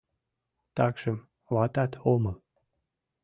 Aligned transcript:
Такшым... 0.75 1.17
ватат 1.53 1.91
омыл... 2.11 2.37